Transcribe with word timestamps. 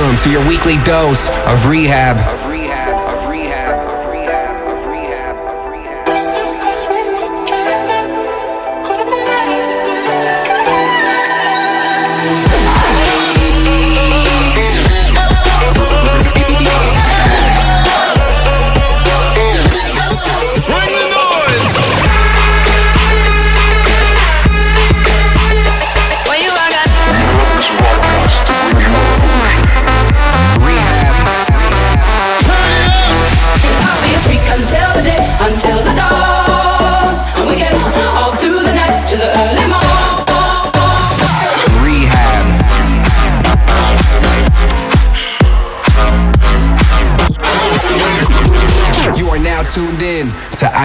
Welcome 0.00 0.16
to 0.16 0.30
your 0.30 0.48
weekly 0.48 0.78
dose 0.78 1.28
of 1.46 1.66
rehab. 1.66 2.39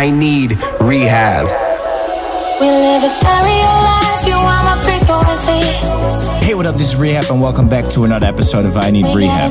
I 0.05 0.11
Need 0.11 0.51
Rehab. 0.81 1.47
We 2.61 2.67
live 2.67 3.01
a 3.01 3.09
stereo 3.09 3.71
life, 3.89 4.27
you 4.27 4.35
are 4.35 4.63
my 4.63 4.77
frequency. 4.83 6.45
Hey, 6.45 6.53
what 6.53 6.67
up? 6.67 6.75
This 6.75 6.93
is 6.93 6.95
Rehab, 6.95 7.31
and 7.31 7.41
welcome 7.41 7.67
back 7.67 7.89
to 7.93 8.03
another 8.03 8.27
episode 8.27 8.65
of 8.65 8.77
I 8.77 8.91
Need 8.91 9.05
we 9.05 9.15
Rehab. 9.15 9.49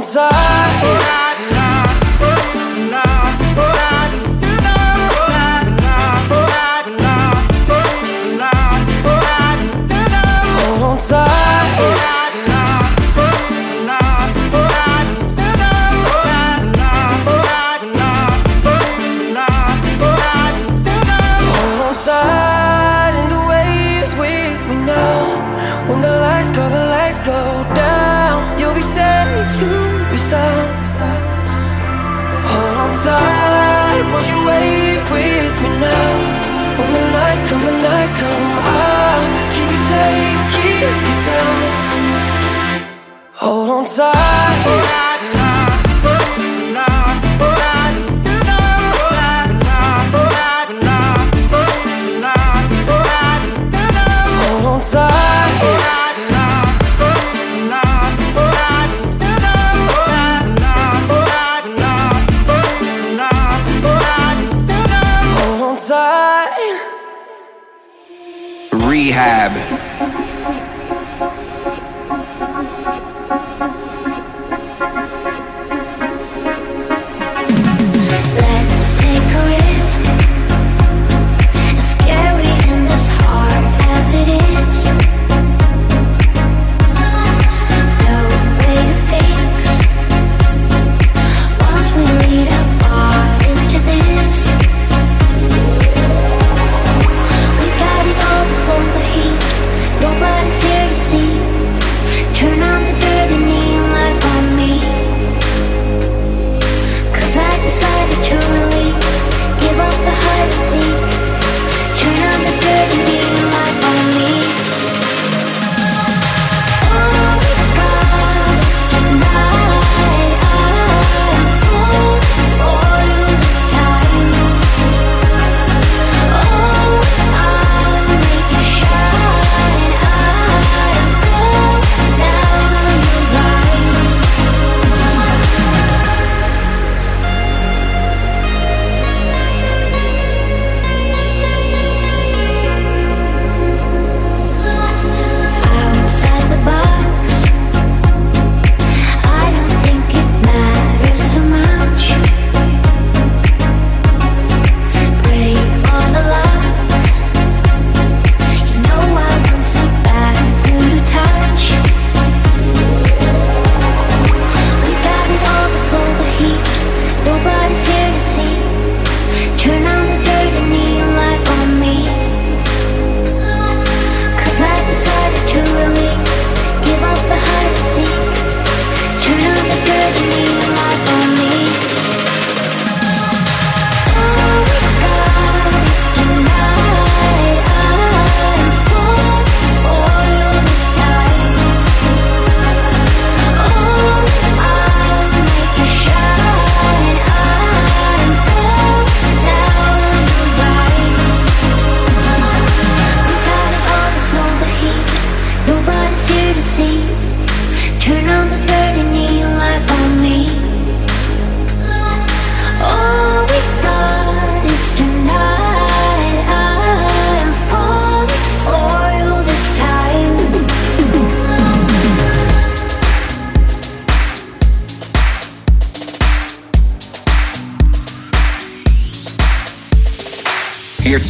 don't 0.00 0.97
side? 33.08 34.28
You 34.28 34.46
wait? 34.46 34.77
rehab. 69.18 69.87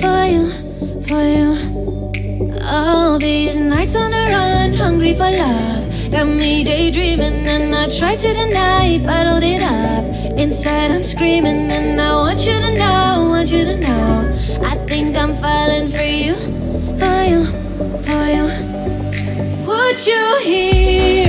for 0.00 0.24
you, 0.24 0.44
for 1.08 1.22
you. 1.22 1.50
All 2.62 3.18
these 3.18 3.58
nights 3.60 3.94
on 3.94 4.10
the 4.10 4.24
run, 4.30 4.74
hungry 4.74 5.14
for 5.14 5.30
love. 5.30 6.10
Got 6.10 6.26
me 6.26 6.64
daydreaming 6.64 7.46
and 7.46 7.74
I 7.74 7.88
tried 7.88 8.18
to 8.18 8.32
deny, 8.32 8.98
bottled 9.04 9.42
it 9.42 9.62
up. 9.62 10.04
Inside 10.38 10.90
I'm 10.90 11.04
screaming 11.04 11.70
and 11.70 12.00
I 12.00 12.14
want 12.14 12.46
you 12.46 12.52
to 12.52 12.74
know, 12.74 13.28
want 13.30 13.50
you 13.50 13.64
to 13.64 13.76
know. 13.78 14.36
I 14.62 14.74
think 14.86 15.16
I'm 15.16 15.34
falling 15.34 15.88
for 15.88 16.02
you, 16.02 16.34
for 17.00 17.18
you, 17.30 17.44
for 18.06 18.24
you. 18.36 18.46
Would 19.66 20.06
you 20.06 20.40
hear? 20.42 21.25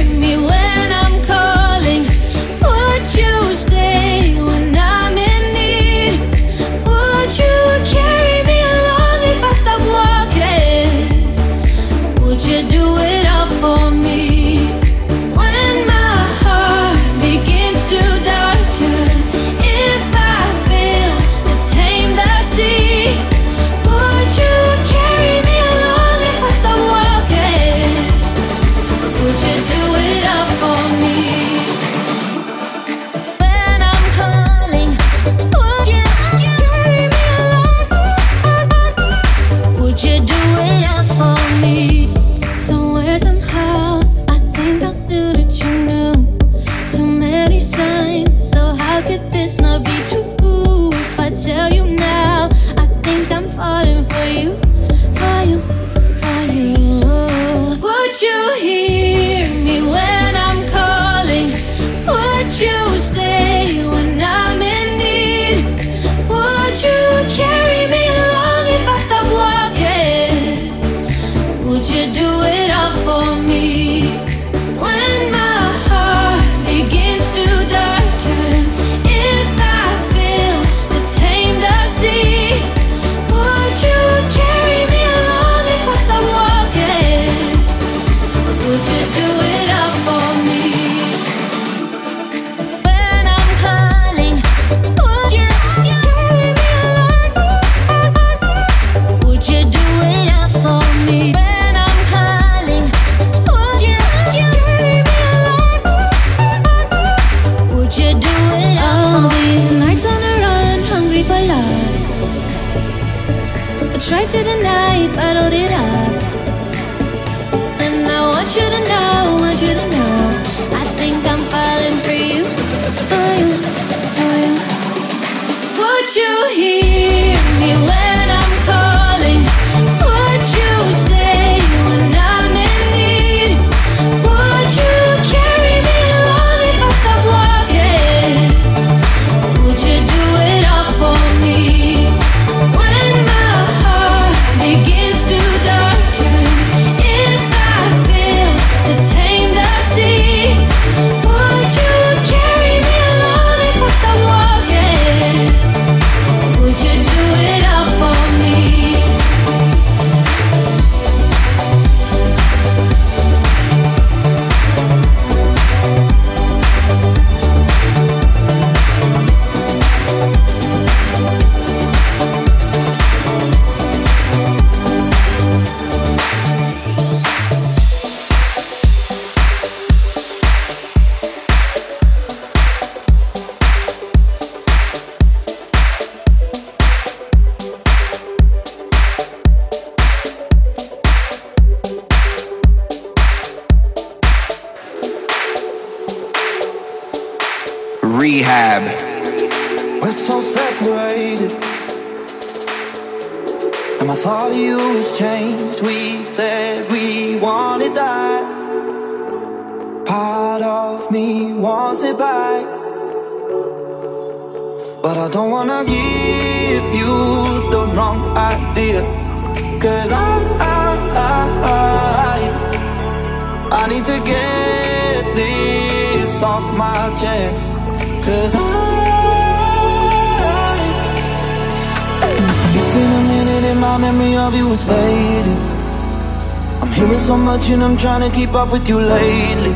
trying 237.99 238.29
to 238.29 238.35
keep 238.35 238.53
up 238.53 238.71
with 238.71 238.87
you 238.87 238.99
lately. 238.99 239.71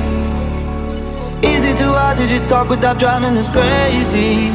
Easy 1.43 1.73
to 1.77 1.85
how 1.93 2.13
did 2.15 2.29
you 2.29 2.39
talk 2.47 2.69
without 2.69 2.99
driving 2.99 3.37
us 3.37 3.49
crazy? 3.49 4.49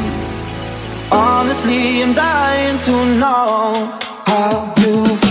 Honestly, 1.11 2.01
I'm 2.01 2.13
dying 2.13 2.77
to 2.87 3.19
know 3.19 3.99
how 4.25 4.73
you 4.79 5.05
feel. 5.05 5.26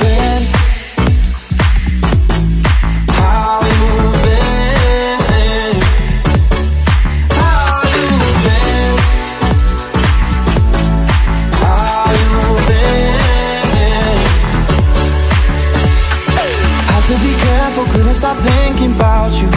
stop 18.27 18.45
thinking 18.45 18.93
about 18.97 19.31
you. 19.41 19.49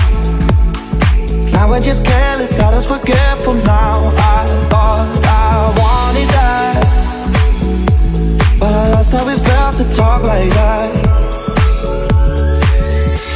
Now 1.52 1.68
we're 1.70 1.82
just 1.82 2.06
careless, 2.06 2.54
got 2.54 2.72
us 2.76 2.86
forgetful 2.86 3.56
now. 3.56 4.12
I 4.36 4.46
thought 4.70 5.10
I 5.26 5.56
wanted 5.82 6.30
that. 6.38 6.78
But 8.60 8.72
I 8.72 8.90
lost 8.94 9.12
how 9.14 9.26
we 9.26 9.36
felt 9.38 9.78
to 9.78 9.86
talk 10.02 10.22
like 10.22 10.52
that. 10.60 10.90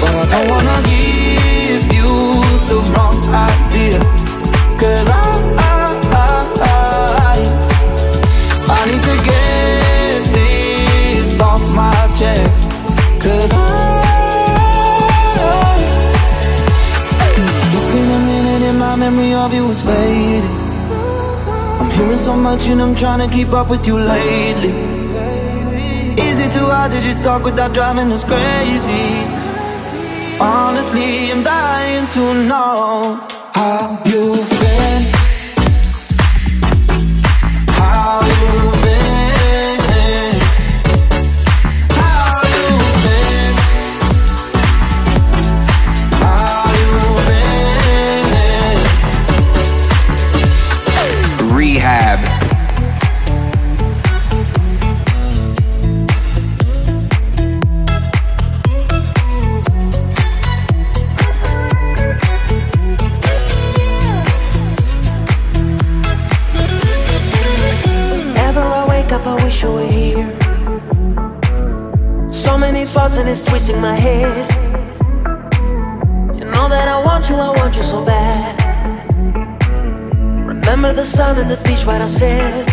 But 0.01 0.13
I 0.21 0.25
don't 0.31 0.47
wanna 0.53 0.79
give 0.93 1.83
you 1.97 2.11
the 2.71 2.79
wrong 2.91 3.17
idea. 3.49 3.99
Cause 4.81 5.07
I, 5.09 5.25
I, 5.71 5.83
I, 6.21 6.35
I, 7.29 7.35
I 8.77 8.79
need 8.89 9.03
to 9.09 9.15
get 9.29 10.19
this 10.35 11.39
off 11.41 11.63
my 11.73 11.91
chest. 12.19 12.62
Memory 19.03 19.33
of 19.33 19.53
you 19.53 19.69
is 19.69 19.81
fading. 19.81 20.57
I'm 21.79 21.89
hearing 21.91 22.17
so 22.29 22.35
much 22.35 22.61
and 22.71 22.81
I'm 22.81 22.95
trying 22.95 23.21
to 23.25 23.35
keep 23.35 23.49
up 23.49 23.69
with 23.69 23.85
you 23.85 23.95
lately. 23.97 24.75
Is 26.27 26.39
it 26.45 26.51
too 26.57 26.67
hard 26.73 26.91
to 26.93 26.99
just 27.01 27.21
talk 27.21 27.43
without 27.43 27.73
driving 27.73 28.09
us 28.13 28.23
crazy? 28.23 29.07
Honestly, 30.39 31.31
I'm 31.33 31.43
dying 31.43 32.07
to 32.15 32.23
know 32.47 33.19
how 33.53 34.01
you've 34.05 34.49
been. 34.49 34.62
Right? 81.93 82.01
I 82.01 82.07
said. 82.07 82.65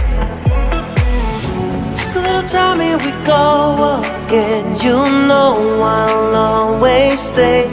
Took 1.99 2.15
a 2.17 2.21
little 2.21 2.49
time, 2.49 2.81
here 2.81 2.99
we 2.99 3.13
go 3.27 4.03
again. 4.25 4.65
You 4.85 4.97
know 5.29 5.83
I'll 5.83 6.35
always 6.35 7.21
stay. 7.21 7.67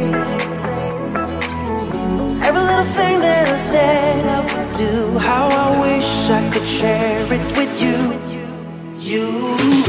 Every 2.48 2.63
little 2.72 2.89
thing 2.98 3.20
that 3.22 3.48
I 3.48 3.58
said 3.58 4.25
I 4.38 4.39
would 4.50 4.75
do, 4.75 5.18
how 5.20 5.48
I 5.66 5.68
wish 5.86 6.30
I 6.30 6.42
could 6.51 6.68
share 6.68 7.25
it 7.38 7.58
with 7.58 7.74
you. 7.84 7.98
You. 9.10 9.87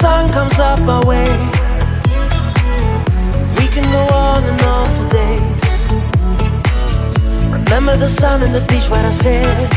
Sun 0.00 0.32
comes 0.32 0.58
up 0.58 0.80
our 0.88 1.04
way, 1.04 1.28
we 3.58 3.66
can 3.74 3.86
go 3.92 4.02
on 4.14 4.42
and 4.50 4.62
on 4.62 4.86
for 4.96 5.06
days. 5.20 5.62
Remember 7.52 7.94
the 7.98 8.08
sun 8.08 8.42
and 8.42 8.54
the 8.54 8.64
beach, 8.70 8.88
what 8.88 9.04
I 9.04 9.10
said. 9.10 9.70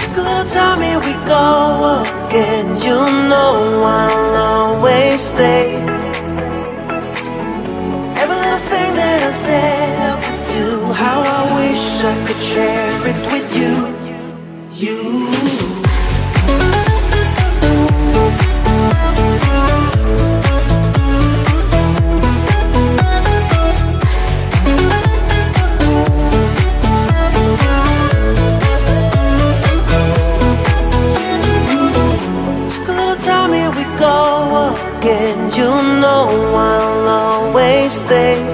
Took 0.00 0.16
a 0.16 0.22
little 0.28 0.48
time, 0.58 0.80
here 0.80 1.00
we 1.08 1.14
go 1.36 1.44
again. 2.26 2.66
You 2.86 2.96
know 3.30 3.52
I'll 3.84 4.34
always 4.52 5.20
stay. 5.20 5.66
Every 8.20 8.38
little 8.44 8.64
thing 8.72 8.90
that 9.00 9.20
I 9.30 9.32
said 9.32 9.94
I 10.12 10.16
could 10.24 10.42
do, 10.56 10.68
how 11.02 11.18
I 11.38 11.40
wish 11.58 11.84
I 12.12 12.14
could 12.26 12.42
share 12.52 13.00
it 13.12 13.20
with 13.32 13.48
you. 13.60 13.74
You. 14.82 15.33
Always 38.14 38.53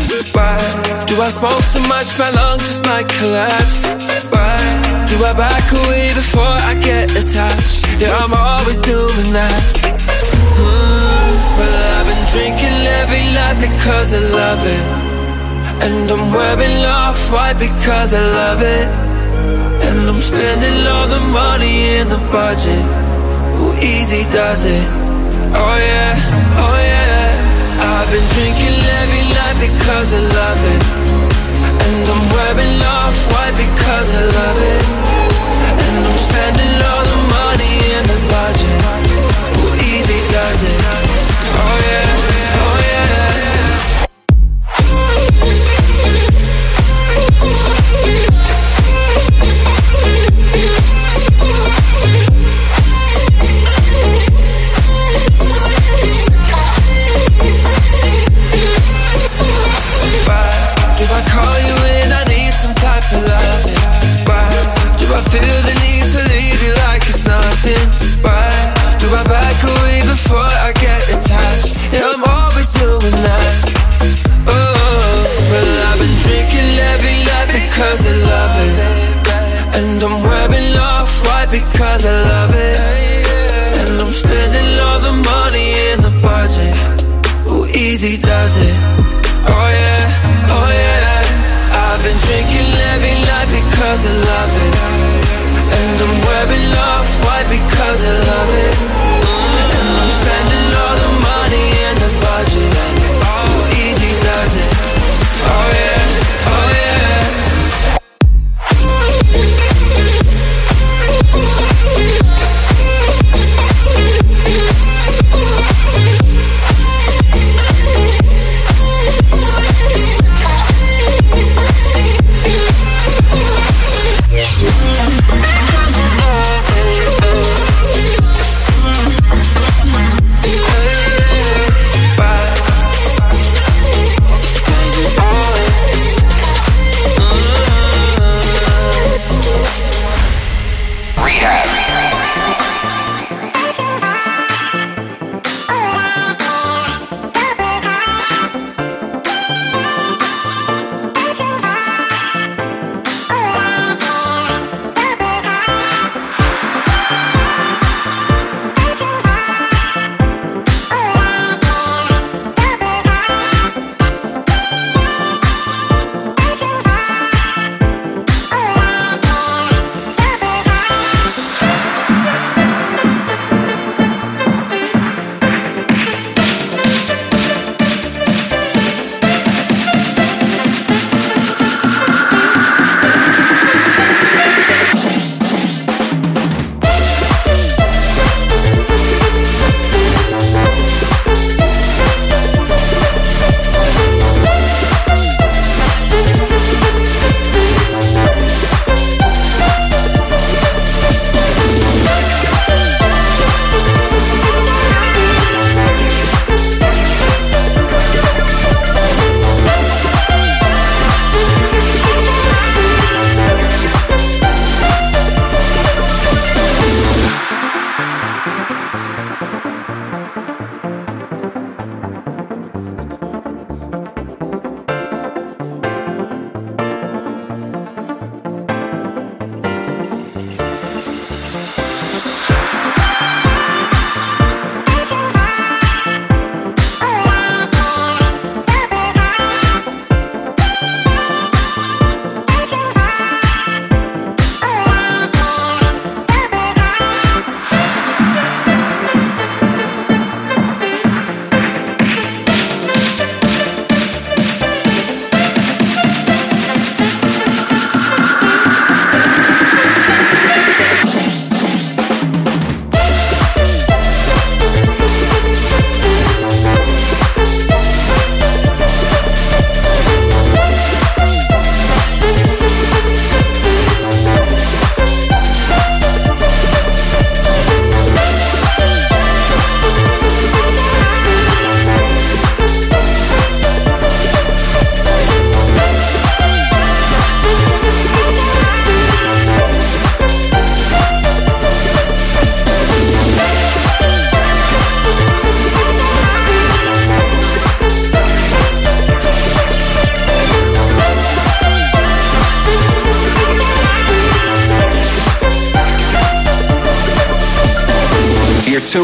Why 0.33 0.57
do 1.07 1.19
I 1.21 1.29
smoke 1.29 1.63
so 1.63 1.79
much 1.87 2.17
my 2.17 2.29
lungs 2.31 2.63
just 2.63 2.85
might 2.85 3.07
collapse? 3.19 3.91
Why 4.31 4.57
do 5.09 5.15
I 5.25 5.33
back 5.35 5.65
away 5.83 6.07
before 6.13 6.55
I 6.69 6.73
get 6.75 7.11
attached? 7.11 7.85
Yeah, 7.99 8.15
I'm 8.15 8.33
always 8.33 8.79
doing 8.79 9.29
that. 9.35 9.61
Mm, 10.55 11.31
well, 11.57 11.75
I've 11.97 12.07
been 12.07 12.25
drinking 12.31 12.79
every 13.01 13.25
night 13.35 13.59
because 13.59 14.13
I 14.13 14.19
love 14.19 14.61
it, 14.65 14.85
and 15.83 16.09
I'm 16.09 16.31
wearing 16.31 16.85
off 16.85 17.31
white 17.31 17.59
because 17.59 18.13
I 18.13 18.23
love 18.41 18.61
it, 18.61 18.87
and 19.87 20.09
I'm 20.09 20.21
spending 20.21 20.87
all 20.87 21.07
the 21.07 21.19
money 21.19 21.97
in 21.97 22.07
the 22.07 22.21
budget. 22.31 22.83
Who 23.57 23.73
easy 23.83 24.23
does 24.31 24.63
it? 24.65 24.83
Oh 25.53 25.77
yeah 25.77 26.50
been 28.11 28.27
drinking 28.35 28.75
every 28.99 29.23
night 29.39 29.55
because 29.55 30.11
I 30.11 30.19
love 30.19 30.61
it. 30.73 30.83
And 31.87 32.03
I'm 32.11 32.23
wearing 32.35 32.83
off 32.83 33.15
white 33.31 33.55
because 33.55 34.09
I 34.13 34.23
love 34.37 34.59
it. 34.73 34.83
And 35.79 36.03
I'm 36.03 36.19
spending 36.19 36.75
all 36.91 37.03
the 37.07 37.19
money 37.39 37.73
in 37.95 38.03
the 38.11 38.19
budget. 38.27 38.79
Well, 39.63 39.75
easy 39.79 40.19
does 40.27 40.59
it, 40.59 40.79
oh 41.55 41.77
yeah. 41.87 42.10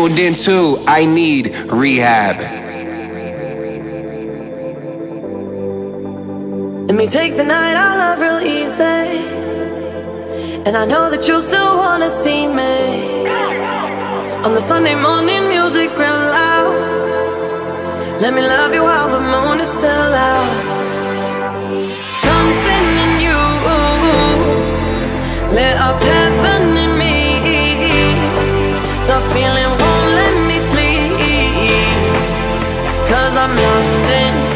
tuned 0.07 0.19
into 0.19 0.77
I 0.87 1.05
Need 1.05 1.55
Rehab. 1.69 2.37
Let 6.87 6.95
me 6.95 7.07
take 7.07 7.35
the 7.35 7.43
night 7.43 7.75
I 7.75 7.97
love 7.97 8.19
real 8.21 8.39
easy. 8.39 9.09
And 10.65 10.77
I 10.77 10.85
know 10.85 11.09
that 11.09 11.27
you 11.27 11.41
still 11.41 11.77
wanna 11.77 12.09
see 12.09 12.47
me. 12.47 13.27
On 14.45 14.53
the 14.53 14.61
Sunday 14.61 14.95
morning 14.95 15.49
music 15.49 15.89
real 15.97 16.21
loud. 16.39 16.75
Let 18.21 18.33
me 18.33 18.41
love 18.41 18.73
you 18.73 18.83
while 18.83 19.09
the 19.09 19.19
moon 19.33 19.59
is 19.59 19.69
still 19.69 20.13
out. 20.31 20.53
Something 22.25 22.87
in 23.03 23.13
you 23.25 23.39
lit 25.57 25.77
up 25.87 26.01
heaven 26.01 26.77
in 26.83 26.91
me. 26.97 27.17
The 29.11 29.19
feeling 29.33 29.66
I'm 33.39 33.55
lost 33.55 34.09
in 34.09 34.46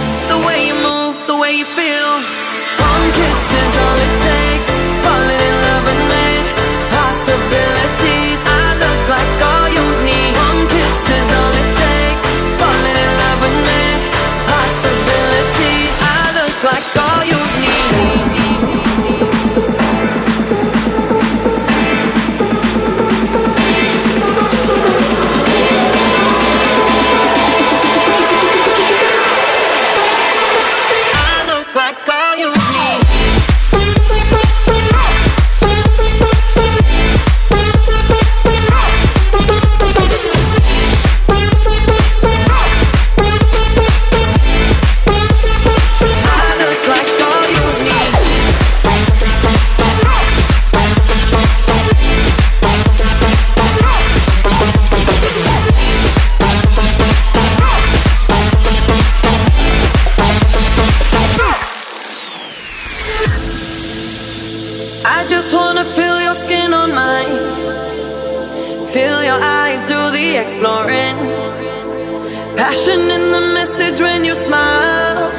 Passion 72.71 73.01
in 73.11 73.33
the 73.33 73.41
message 73.53 73.99
when 73.99 74.23
you 74.23 74.33
smile. 74.33 75.29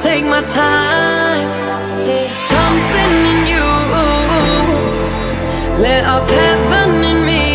Take 0.00 0.26
my 0.26 0.42
time. 0.42 1.48
Something 2.52 3.14
in 3.32 3.40
you 3.52 3.68
lit 5.82 6.04
up 6.04 6.28
heaven 6.28 7.02
in 7.10 7.18
me. 7.24 7.46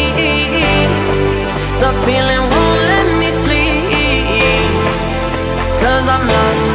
The 1.84 1.92
feeling 2.06 2.44
won't 2.54 2.82
let 2.92 3.08
me 3.22 3.30
sleep. 3.44 4.72
Cause 5.80 6.08
I'm 6.16 6.28
lost. 6.28 6.69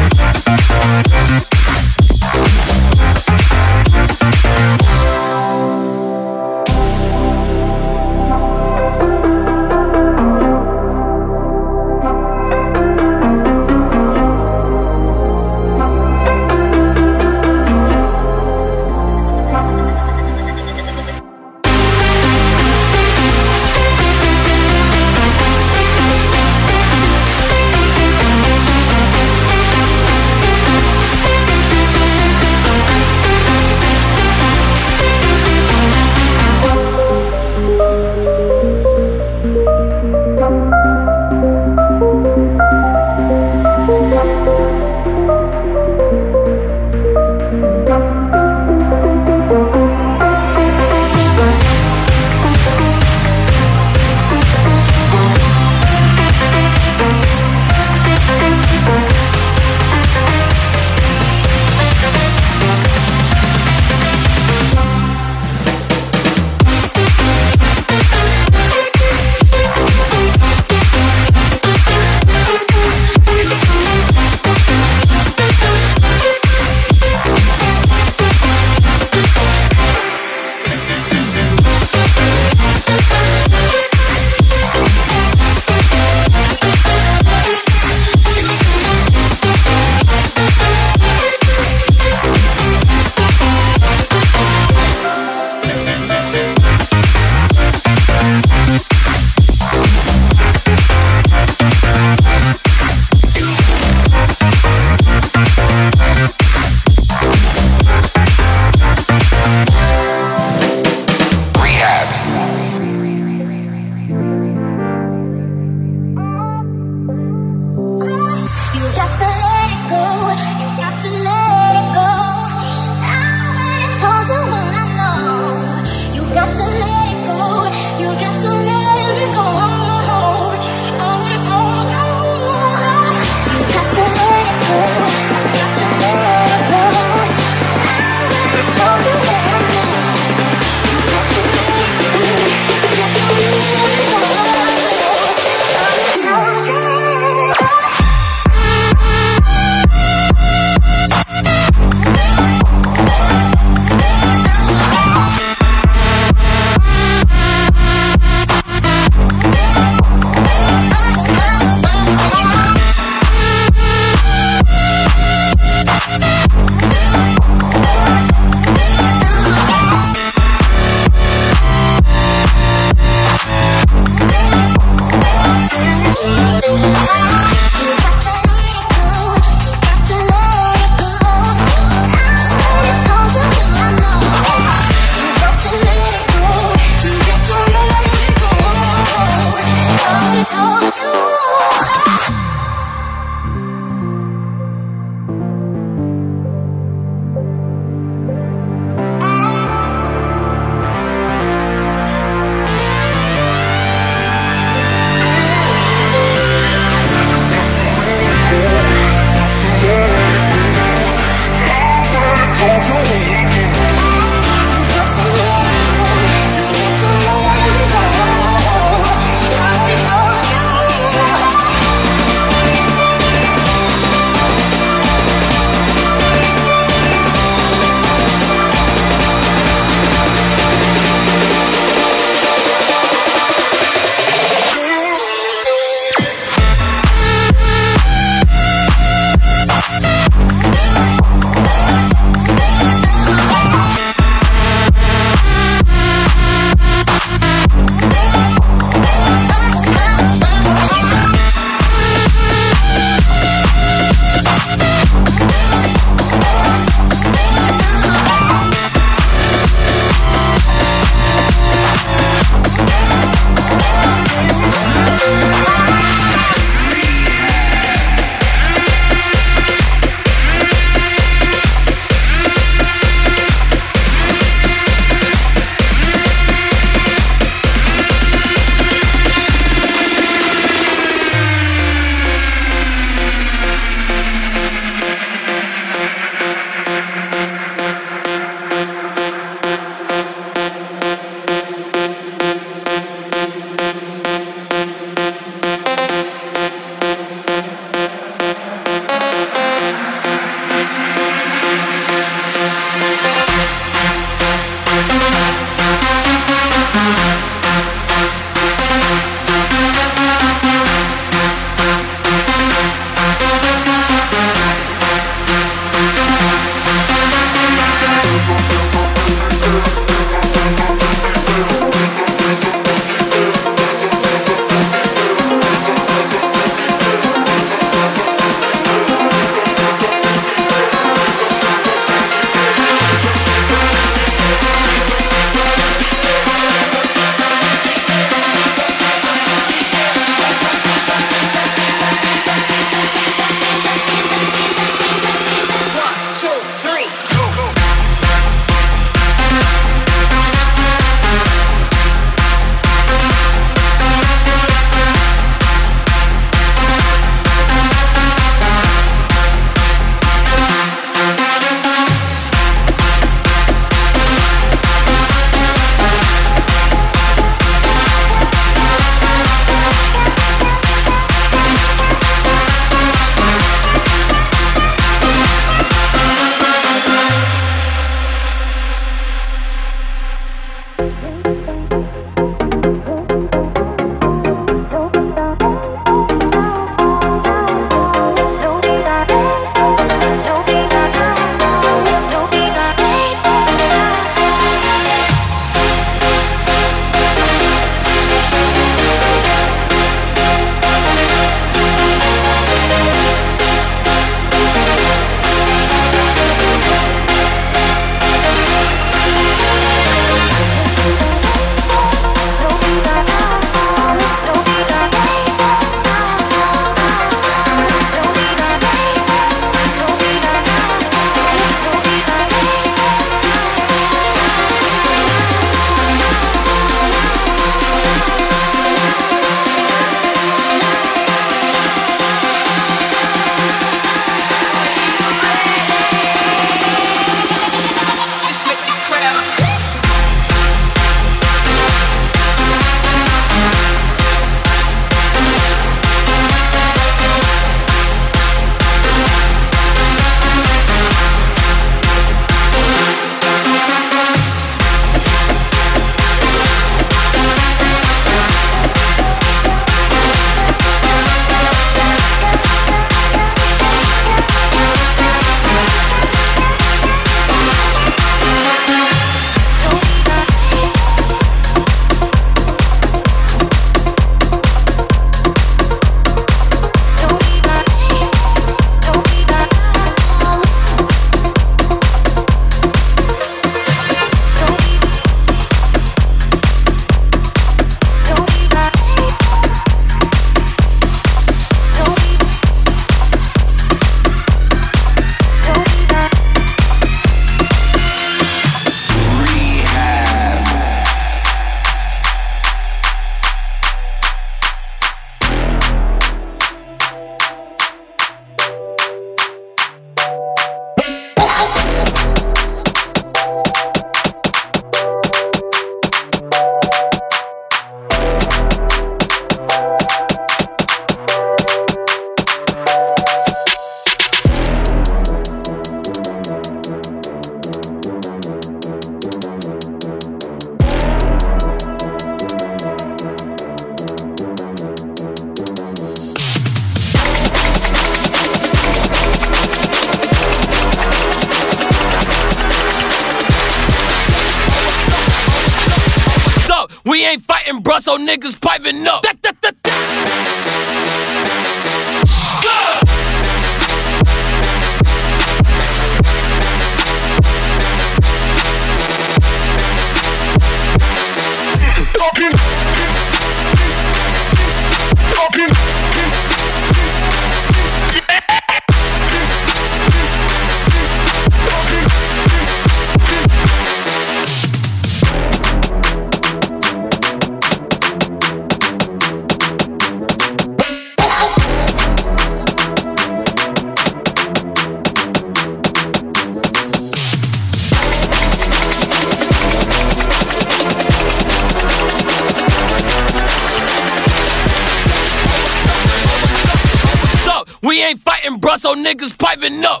So 598.80 598.94
niggas 598.94 599.36
piping 599.38 599.84
up. 599.84 600.00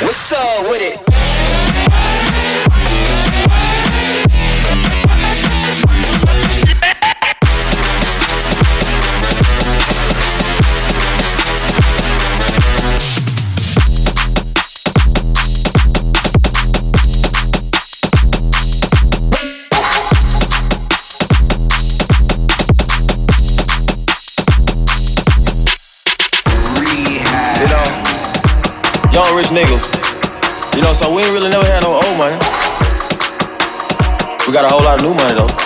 What's 0.00 0.32
up 0.32 0.70
with 0.70 0.80
it? 0.80 1.05
Rich 29.36 29.48
niggas. 29.48 29.84
You 30.74 30.80
know, 30.80 30.94
so 30.94 31.12
we 31.12 31.22
ain't 31.22 31.34
really 31.34 31.50
never 31.50 31.66
had 31.66 31.82
no 31.82 31.92
old 31.92 32.16
money. 32.16 32.38
We 34.46 34.52
got 34.52 34.64
a 34.64 34.68
whole 34.68 34.82
lot 34.82 34.96
of 34.98 35.02
new 35.04 35.12
money 35.12 35.34
though. 35.34 35.65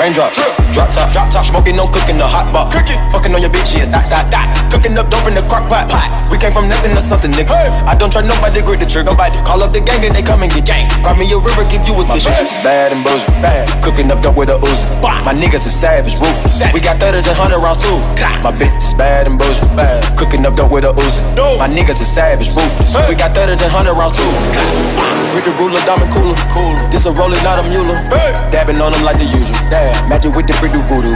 Raindrop, 0.00 0.32
drop 0.72 0.88
top, 0.88 1.12
drop 1.12 1.28
top, 1.28 1.44
smoking, 1.44 1.76
no 1.76 1.84
cooking, 1.84 2.16
the 2.16 2.24
hot 2.24 2.48
pot. 2.56 2.72
Cooking, 2.72 2.96
fucking 3.12 3.36
on 3.36 3.44
your 3.44 3.52
bitch, 3.52 3.76
yeah, 3.76 3.84
that, 3.92 4.08
that, 4.08 4.32
that. 4.32 4.48
Cooking 4.72 4.96
up 4.96 5.12
dope 5.12 5.28
in 5.28 5.36
the 5.36 5.44
crock 5.44 5.68
pot. 5.68 5.92
pot. 5.92 6.08
We 6.32 6.40
came 6.40 6.56
from 6.56 6.72
nothing 6.72 6.96
to 6.96 7.04
something, 7.04 7.28
nigga. 7.36 7.52
I 7.84 7.92
don't 7.92 8.08
try 8.08 8.24
nobody, 8.24 8.64
grip 8.64 8.80
the 8.80 8.88
trigger. 8.88 9.12
Nobody 9.12 9.36
call 9.44 9.60
up 9.60 9.76
the 9.76 9.84
gang 9.84 10.00
and 10.00 10.16
they 10.16 10.24
come 10.24 10.40
and 10.40 10.48
get 10.48 10.64
gang. 10.64 10.88
Grab 11.04 11.20
me 11.20 11.28
a 11.28 11.36
river, 11.36 11.68
give 11.68 11.84
you 11.84 11.92
a 12.00 12.02
tissue. 12.08 12.32
It's 12.40 12.56
bad 12.64 12.96
and 12.96 13.04
bullshit, 13.04 13.28
bad. 13.44 13.68
Cooking 13.84 14.08
up 14.08 14.24
dope 14.24 14.40
with 14.40 14.48
a 14.48 14.56
Uzi. 14.64 14.88
My 15.04 15.36
niggas 15.36 15.68
is 15.68 15.76
savage, 15.76 16.16
ruthless. 16.16 16.64
We 16.72 16.80
got 16.80 16.96
thudders 16.96 17.28
and 17.28 17.36
hundred 17.36 17.60
rounds 17.60 17.84
too. 17.84 18.00
My 18.40 18.56
bitch 18.56 18.72
is 18.80 18.96
bad 18.96 19.28
and 19.28 19.36
bullshit, 19.36 19.68
bad. 19.76 20.00
Cooking 20.16 20.48
up 20.48 20.56
dope 20.56 20.72
with 20.72 20.88
a 20.88 20.96
Uzi. 20.96 21.20
My 21.60 21.68
niggas 21.68 22.00
is 22.00 22.08
savage, 22.08 22.48
ruthless. 22.56 22.96
We 23.04 23.20
got 23.20 23.36
thudders 23.36 23.60
and 23.60 23.68
hundred 23.68 24.00
rounds 24.00 24.16
too. 24.16 24.32
With 25.36 25.44
the 25.44 25.52
ruler, 25.60 25.78
diamond 25.86 26.10
cooler. 26.10 26.34
Cool. 26.50 26.74
This 26.88 27.06
a 27.06 27.12
roller, 27.12 27.38
not 27.44 27.60
a 27.60 27.64
mule. 27.68 27.94
Dabbing 28.50 28.80
on 28.80 28.96
them 28.96 29.04
like 29.04 29.20
the 29.20 29.28
usual. 29.28 29.60
Magic 30.08 30.34
with 30.34 30.46
the 30.46 30.54
brick 30.58 30.72
do 30.72 30.82
voodoo. 30.90 31.14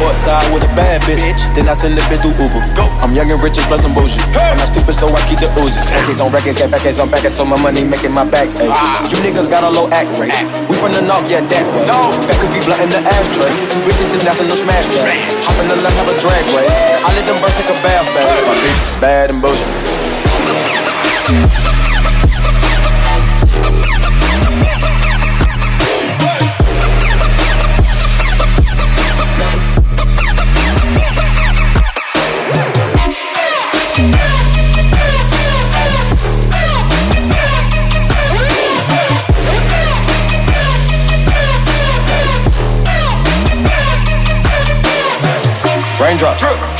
Courtside 0.00 0.48
with 0.52 0.64
a 0.64 0.72
bad 0.72 1.00
bitch. 1.04 1.40
Then 1.54 1.68
I 1.68 1.74
send 1.74 1.96
the 1.96 2.02
bitch 2.08 2.22
through 2.24 2.36
Uber. 2.40 2.60
Go. 2.76 2.84
I'm 3.04 3.12
young 3.12 3.30
and 3.30 3.40
rich 3.42 3.58
and 3.58 3.66
plus 3.68 3.84
I'm 3.84 3.92
bougie. 3.92 4.20
I'm 4.36 4.56
not 4.56 4.68
stupid, 4.68 4.94
so 4.94 5.08
I 5.10 5.20
keep 5.28 5.40
the 5.40 5.48
Uzi. 5.60 5.80
Records 5.92 6.20
on 6.20 6.32
records, 6.32 6.58
get 6.58 6.70
backers 6.70 6.98
on 7.00 7.10
backers, 7.10 7.34
so 7.36 7.44
my 7.44 7.56
money 7.60 7.84
making 7.84 8.12
my 8.12 8.24
back 8.24 8.48
ache. 8.60 8.72
Ah. 8.72 9.02
You 9.10 9.18
niggas 9.20 9.48
got 9.50 9.64
a 9.64 9.70
low 9.70 9.88
act 9.90 10.10
rate. 10.20 10.32
We 10.68 10.76
from 10.76 10.92
the 10.92 11.02
north, 11.02 11.28
yeah, 11.28 11.40
that 11.40 11.66
way. 11.74 11.86
No. 11.88 12.12
That 12.28 12.38
cookie 12.40 12.60
blunt 12.64 12.82
in 12.84 12.90
the 12.90 13.00
ashtray. 13.02 13.52
Two 13.70 13.80
bitches 13.84 14.10
just 14.12 14.24
national 14.24 14.56
smash 14.56 14.86
that. 14.96 15.04
Hop 15.44 15.56
in 15.60 15.68
the 15.68 15.76
left, 15.80 15.96
have 16.00 16.08
a 16.08 16.16
drag 16.18 16.44
race. 16.56 16.72
I 17.04 17.08
let 17.12 17.24
them 17.26 17.38
birds 17.40 17.56
take 17.56 17.70
a 17.70 17.76
bath 17.84 18.06
bath. 18.14 18.46
My 18.46 18.54
bitch 18.58 18.82
is 18.84 18.96
bad 18.96 19.30
and 19.30 19.40
bullshit. 19.40 21.69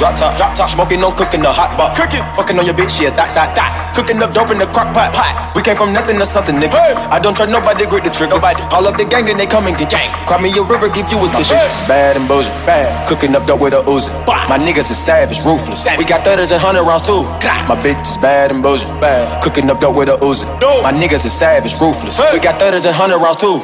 Drop 0.01 0.16
top, 0.16 0.36
drop 0.38 0.55
top, 0.55 0.70
smoking, 0.70 0.98
no 0.98 1.12
cooking, 1.12 1.42
the 1.42 1.53
hot 1.53 1.76
pot. 1.76 1.94
Cooking, 1.94 2.24
fucking 2.34 2.59
on 2.59 2.64
your 2.64 2.74
bitch, 2.74 3.03
yeah, 3.03 3.11
that, 3.11 3.28
that, 3.36 3.55
that. 3.55 3.89
Cooking 3.95 4.22
up 4.22 4.32
dope 4.32 4.51
in 4.51 4.59
the 4.59 4.66
crock 4.66 4.95
pot, 4.95 5.12
pot. 5.12 5.53
We 5.55 5.62
came 5.62 5.76
from 5.76 5.93
nothing 5.93 6.18
to 6.18 6.26
something, 6.26 6.57
nigga. 6.57 6.78
I 7.11 7.18
don't 7.18 7.34
trust 7.34 7.51
nobody, 7.53 7.86
grip 7.86 8.05
the 8.05 8.11
trigger. 8.11 8.36
Nobody 8.36 8.62
call 8.70 8.86
up 8.86 8.97
the 8.97 9.05
gang 9.05 9.28
and 9.28 9.38
they 9.38 9.47
come 9.47 9.66
and 9.66 9.76
get 9.76 9.91
gang. 9.91 10.11
Cry 10.26 10.41
me 10.41 10.51
a 10.57 10.62
river, 10.62 10.88
give 10.88 11.11
you 11.11 11.18
a 11.18 11.28
tissue. 11.30 11.55
It's 11.55 11.82
bad 11.88 12.16
and 12.16 12.26
bullshit, 12.28 12.53
bad. 12.64 12.88
Cooking 13.09 13.34
up 13.34 13.47
dope 13.47 13.61
with 13.61 13.74
a 13.74 13.82
Uzi. 13.84 14.11
My 14.49 14.59
niggas 14.59 14.91
is 14.91 14.99
savage, 14.99 15.43
ruthless. 15.45 15.86
We 15.99 16.05
got 16.05 16.22
thudders 16.24 16.53
and 16.53 16.61
hundred 16.61 16.84
rounds 16.84 17.03
too. 17.03 17.22
My 17.66 17.76
bitch 17.76 18.01
is 18.07 18.16
bad 18.18 18.51
and 18.51 18.62
bullshit, 18.62 18.88
bad. 19.01 19.43
Cooking 19.43 19.68
up 19.70 19.80
dope 19.80 19.97
with 19.97 20.09
a 20.09 20.16
Uzi. 20.22 20.47
My 20.82 20.93
niggas 20.93 21.24
is 21.26 21.32
savage, 21.32 21.74
ruthless. 21.80 22.18
We 22.32 22.38
got 22.38 22.59
thudders 22.59 22.86
and 22.86 22.95
hundred 22.95 23.18
rounds 23.18 23.38
too. 23.38 23.59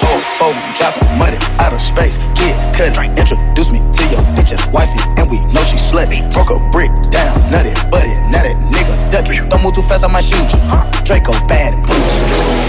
Pull, 0.00 0.20
fold, 0.40 0.56
dropping 0.74 1.06
money 1.18 1.38
out 1.60 1.72
of 1.72 1.80
space. 1.80 2.18
Kid, 2.34 2.56
cut, 2.74 2.96
introduce 2.98 3.70
me 3.70 3.78
to 3.78 4.02
your 4.10 4.22
bitch 4.34 4.50
and 4.50 4.62
wifey, 4.72 4.98
and 5.20 5.30
we 5.30 5.38
know 5.52 5.62
she 5.62 5.76
slutty. 5.76 6.20
Broke 6.32 6.50
a 6.50 6.58
brick 6.72 6.90
down, 7.12 7.36
nutty, 7.52 7.70
buddy, 7.92 8.10
now 8.32 8.42
that 8.42 8.56
nigga 8.72 8.94
ducky. 9.12 9.38
Don't 9.48 9.62
move 9.62 9.69
too 9.72 9.82
fast, 9.82 10.04
I 10.04 10.10
might 10.10 10.24
shoot 10.24 10.50
you. 10.50 10.60
Draco 11.04 11.32
bad 11.46 11.74
and 11.74 11.82
bougie. 11.86 12.20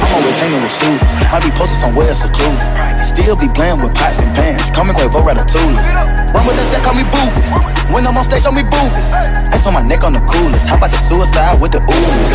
I'm 0.02 0.12
always 0.18 0.38
hanging 0.38 0.62
with 0.62 0.74
shooters. 0.74 1.14
Might 1.32 1.43
be 1.43 1.52
posted 1.56 1.80
somewhere 1.80 2.14
secluded. 2.14 2.62
Still 3.02 3.38
be 3.38 3.49
playing 3.54 3.82
with 3.82 3.93
pots 3.95 4.22
and 4.22 4.30
pans. 4.36 4.70
Call 4.70 4.86
me 4.86 4.93
Quavo 4.93 5.24
Ratatouille. 5.24 5.78
Run 6.34 6.43
with 6.47 6.56
the 6.56 6.66
set, 6.70 6.84
call 6.84 6.95
me 6.95 7.04
boo. 7.12 7.28
When 7.91 8.08
I'm 8.08 8.16
on 8.16 8.24
stage, 8.24 8.47
show 8.47 8.56
me 8.56 8.64
boobies. 8.64 9.10
Ice 9.52 9.68
on 9.68 9.76
my 9.76 9.84
neck 9.84 10.08
on 10.08 10.16
the 10.16 10.24
coolest. 10.24 10.72
How 10.72 10.80
about 10.80 10.95
the 10.95 10.99
suicide 10.99 11.60
with 11.60 11.76
the 11.76 11.84
ooze? 11.84 12.32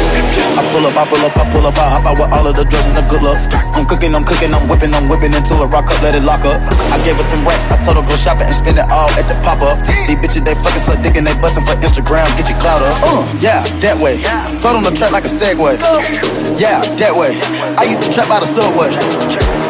I 0.53 0.61
pull 0.69 0.85
up, 0.85 0.93
I 1.01 1.09
pull 1.09 1.23
up, 1.25 1.33
I 1.33 1.45
pull 1.49 1.65
up, 1.65 1.77
I 1.81 1.87
hop 1.97 2.05
out 2.05 2.17
with 2.21 2.29
all 2.29 2.45
of 2.45 2.53
the 2.53 2.69
drugs 2.69 2.85
and 2.93 2.97
the 3.01 3.05
good 3.09 3.25
luck. 3.25 3.41
I'm 3.73 3.89
cooking, 3.89 4.13
I'm 4.13 4.25
cooking, 4.25 4.53
I'm 4.53 4.69
whipping, 4.69 4.93
I'm 4.93 5.09
whipping 5.09 5.33
into 5.33 5.57
a 5.57 5.67
rock 5.73 5.89
up, 5.89 5.97
let 6.05 6.13
it 6.13 6.29
lock 6.29 6.45
up. 6.45 6.61
I 6.93 7.01
gave 7.09 7.17
her 7.17 7.25
10 7.25 7.41
racks, 7.49 7.65
I 7.73 7.81
told 7.89 7.97
her 7.97 8.05
go 8.05 8.13
shopping 8.21 8.45
and 8.45 8.57
spend 8.57 8.77
it 8.77 8.89
all 8.93 9.09
at 9.17 9.25
the 9.33 9.37
pop 9.41 9.65
up. 9.65 9.81
These 10.05 10.21
bitches, 10.21 10.45
they 10.45 10.53
fucking 10.61 10.85
suck 10.85 11.01
dick 11.01 11.17
and 11.17 11.25
they 11.25 11.33
bustin' 11.41 11.65
for 11.65 11.73
Instagram, 11.81 12.29
get 12.37 12.53
your 12.53 12.61
clout 12.61 12.85
up. 12.85 12.93
Uh, 13.01 13.25
yeah, 13.41 13.65
that 13.81 13.97
way. 13.97 14.21
Float 14.61 14.77
on 14.77 14.85
the 14.85 14.91
track 14.91 15.13
like 15.13 15.25
a 15.25 15.29
Segway. 15.29 15.79
Yeah, 16.59 16.81
that 16.97 17.15
way. 17.15 17.37
I 17.77 17.85
used 17.85 18.03
to 18.03 18.11
trap 18.11 18.29
by 18.29 18.41
the 18.41 18.47
subway. 18.47 18.91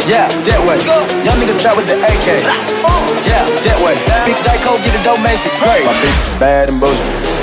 Yeah, 0.06 0.28
that 0.46 0.60
way. 0.62 0.78
Young 1.26 1.38
nigga 1.42 1.58
trap 1.60 1.76
with 1.76 1.88
the 1.88 1.98
AK. 1.98 2.28
Yeah, 3.26 3.42
that 3.66 3.78
way. 3.82 3.94
Big 4.26 4.38
Dyke 4.44 4.62
get 4.62 4.92
the 4.94 5.02
dope, 5.02 5.20
Macy. 5.22 5.50
My 5.60 5.92
bitch 5.98 6.28
is 6.28 6.34
bad 6.36 6.68
and 6.68 6.80
bullshit. 6.80 7.35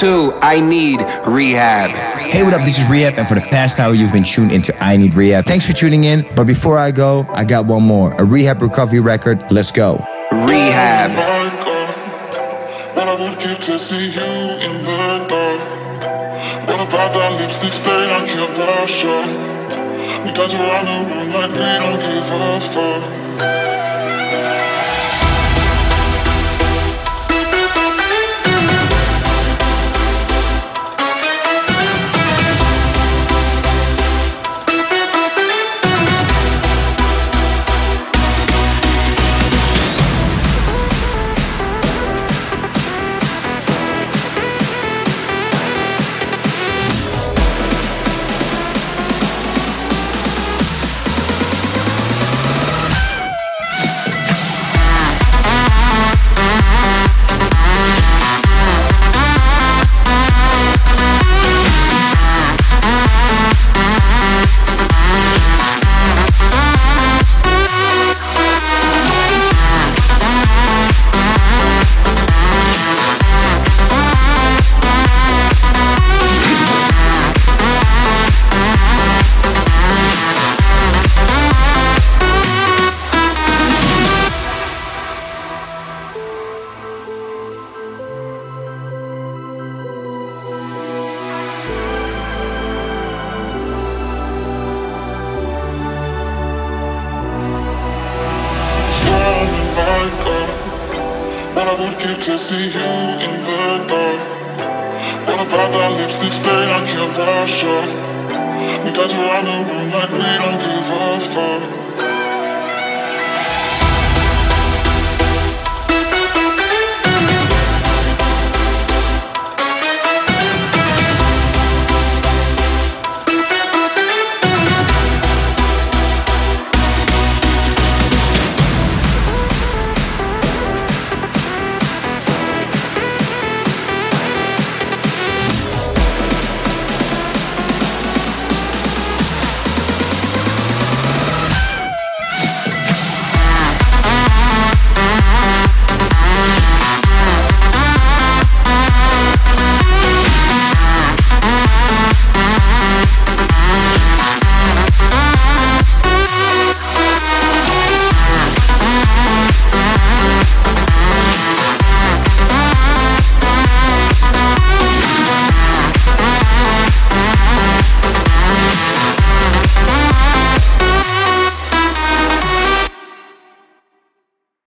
Tuned 0.00 0.32
into 0.32 0.44
I 0.44 0.60
Need 0.60 1.00
Rehab. 1.26 1.90
Hey, 2.30 2.42
what 2.42 2.54
up? 2.54 2.64
This 2.64 2.78
is 2.78 2.88
Rehab, 2.88 3.14
and 3.18 3.28
for 3.28 3.34
the 3.34 3.40
past 3.42 3.78
hour, 3.78 3.94
you've 3.94 4.12
been 4.12 4.24
tuned 4.24 4.52
into 4.52 4.72
I 4.82 4.96
Need 4.96 5.14
Rehab. 5.14 5.46
Thanks 5.46 5.66
for 5.66 5.76
tuning 5.76 6.04
in. 6.04 6.24
But 6.34 6.46
before 6.46 6.78
I 6.78 6.90
go, 6.90 7.26
I 7.30 7.44
got 7.44 7.66
one 7.66 7.82
more 7.82 8.12
a 8.14 8.24
Rehab 8.24 8.62
recovery 8.62 9.00
record. 9.00 9.50
Let's 9.50 9.70
go. 9.70 10.04
Rehab. 10.32 11.10
When 12.96 13.08
I 13.08 13.14
would 13.14 13.38
get 13.38 13.60
to 13.62 13.78
see 13.78 14.10
you 14.10 14.20
in 14.20 14.78
the 14.84 15.26
dark. 15.28 15.60
What 16.66 16.80
about 16.88 17.12
that 17.12 17.40
lipstick 17.40 17.72
stain 17.72 17.92
I 17.92 18.26
can't 18.26 18.58
wash 18.58 19.04
off? 19.04 20.24
We 20.24 20.32
dance 20.32 20.54
around 20.54 20.86
the 20.86 20.96
room 21.08 21.32
like 21.34 21.50
we 21.50 21.58
don't 21.58 22.00
give 22.00 22.30
a 22.30 22.60
fuck. 22.60 23.19